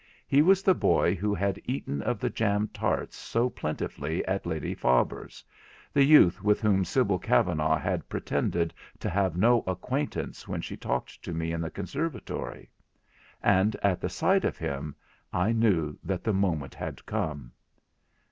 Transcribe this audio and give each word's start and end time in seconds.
He 0.25 0.41
was 0.41 0.63
the 0.63 0.73
boy 0.73 1.13
who 1.13 1.35
had 1.35 1.61
eaten 1.63 2.01
of 2.01 2.17
the 2.19 2.31
jam 2.31 2.69
tarts 2.73 3.15
so 3.15 3.51
plentifully 3.51 4.25
at 4.25 4.47
Lady 4.47 4.73
Faber's—the 4.73 6.03
youth 6.03 6.41
with 6.43 6.59
whom 6.59 6.83
Sibyl 6.83 7.19
Kavanagh 7.19 7.75
had 7.77 8.09
pretended 8.09 8.73
to 8.99 9.11
have 9.11 9.37
no 9.37 9.63
acquaintance 9.67 10.47
when 10.47 10.59
she 10.59 10.75
talked 10.75 11.21
to 11.21 11.35
me 11.35 11.51
in 11.51 11.61
the 11.61 11.69
conservatory. 11.69 12.67
And 13.43 13.75
at 13.83 14.01
the 14.01 14.09
sight 14.09 14.43
of 14.43 14.57
him, 14.57 14.95
I 15.31 15.51
knew 15.51 15.99
that 16.03 16.23
the 16.23 16.33
moment 16.33 16.73
had 16.73 17.05
come. 17.05 17.51